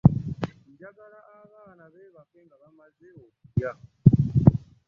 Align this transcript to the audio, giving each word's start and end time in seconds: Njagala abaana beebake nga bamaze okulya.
Njagala 0.71 1.19
abaana 1.41 1.83
beebake 1.93 2.39
nga 2.45 2.55
bamaze 2.61 3.07
okulya. 3.25 3.71